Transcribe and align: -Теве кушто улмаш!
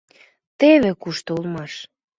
-Теве 0.59 0.91
кушто 1.01 1.29
улмаш! 1.37 1.73